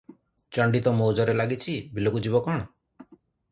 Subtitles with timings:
[0.57, 3.15] ଚଣ୍ଡି ତ ମୌଜରେ ଲାଗିଛି, ବିଲକୁ ଯିବ କଣ?